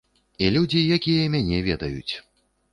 І 0.45 0.47
людзей, 0.55 0.83
якія 0.97 1.29
мяне 1.37 1.63
ведаюць. 1.71 2.13